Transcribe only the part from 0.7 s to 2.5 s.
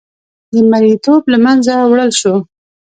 مریې توب له منځه وړل وشو.